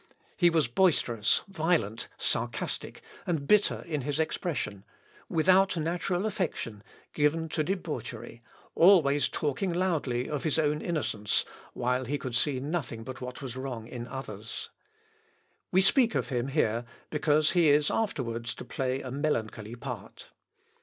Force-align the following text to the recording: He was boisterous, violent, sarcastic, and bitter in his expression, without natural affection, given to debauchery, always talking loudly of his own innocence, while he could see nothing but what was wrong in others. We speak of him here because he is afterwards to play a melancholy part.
He 0.35 0.49
was 0.49 0.67
boisterous, 0.67 1.43
violent, 1.47 2.07
sarcastic, 2.17 3.03
and 3.27 3.45
bitter 3.47 3.83
in 3.85 4.01
his 4.01 4.17
expression, 4.17 4.83
without 5.29 5.77
natural 5.77 6.25
affection, 6.25 6.81
given 7.13 7.47
to 7.49 7.63
debauchery, 7.63 8.41
always 8.73 9.29
talking 9.29 9.71
loudly 9.71 10.27
of 10.27 10.43
his 10.43 10.57
own 10.57 10.81
innocence, 10.81 11.45
while 11.73 12.05
he 12.05 12.17
could 12.17 12.33
see 12.33 12.59
nothing 12.59 13.03
but 13.03 13.21
what 13.21 13.43
was 13.43 13.55
wrong 13.55 13.87
in 13.87 14.07
others. 14.07 14.71
We 15.71 15.81
speak 15.81 16.15
of 16.15 16.29
him 16.29 16.47
here 16.47 16.85
because 17.11 17.51
he 17.51 17.69
is 17.69 17.91
afterwards 17.91 18.55
to 18.55 18.65
play 18.65 19.01
a 19.03 19.11
melancholy 19.11 19.75
part. 19.75 20.29